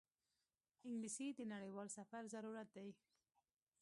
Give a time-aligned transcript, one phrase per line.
[0.87, 2.89] انګلیسي د نړیوال سفر ضرورت دی